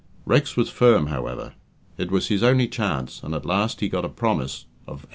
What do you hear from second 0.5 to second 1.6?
was firm, however;